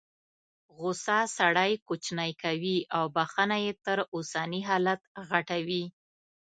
[0.77, 5.83] غوسه سړی کوچنی کوي او بخښنه یې تر اوسني حالت غټوي.